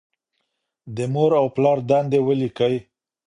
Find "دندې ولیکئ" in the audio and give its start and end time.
1.89-2.75